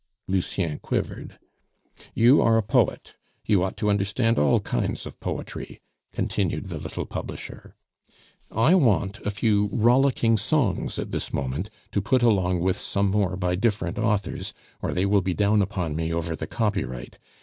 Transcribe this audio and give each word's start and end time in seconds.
Lucien 0.27 0.79
quivered. 0.79 1.37
"You 2.15 2.41
are 2.41 2.57
a 2.57 2.63
poet. 2.63 3.13
You 3.45 3.61
ought 3.61 3.77
to 3.77 3.89
understand 3.91 4.39
all 4.39 4.59
kinds 4.59 5.05
of 5.05 5.19
poetry," 5.19 5.79
continued 6.11 6.69
the 6.69 6.79
little 6.79 7.05
publisher. 7.05 7.75
"I 8.49 8.73
want 8.73 9.19
a 9.23 9.29
few 9.29 9.69
rollicking 9.71 10.39
songs 10.39 10.97
at 10.97 11.11
this 11.11 11.31
moment 11.31 11.69
to 11.91 12.01
put 12.01 12.23
along 12.23 12.61
with 12.61 12.77
some 12.79 13.11
more 13.11 13.35
by 13.37 13.53
different 13.53 13.99
authors, 13.99 14.53
or 14.81 14.91
they 14.91 15.05
will 15.05 15.21
be 15.21 15.35
down 15.35 15.61
upon 15.61 15.95
me 15.95 16.11
over 16.11 16.35
the 16.35 16.47
copyright. 16.47 17.19